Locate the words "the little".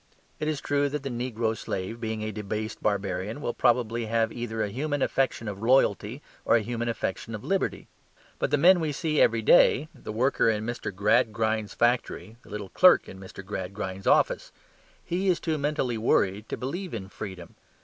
12.41-12.69